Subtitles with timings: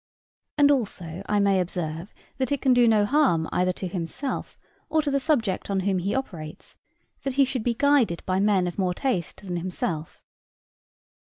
[0.57, 4.57] And also, I may observe, that it can do no harm either to himself
[4.89, 6.75] or to the subject on whom he operates,
[7.21, 10.23] that he should be guided by men of more taste than himself.